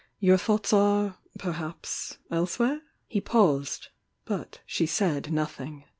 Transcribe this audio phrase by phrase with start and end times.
[0.19, 3.89] Your thoughts are, perhaps, elsewhere?" He paused,—
[4.25, 5.83] but she said nothing.